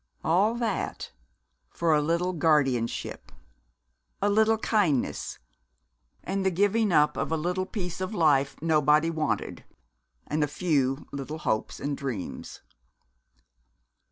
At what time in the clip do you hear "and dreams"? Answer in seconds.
11.79-12.61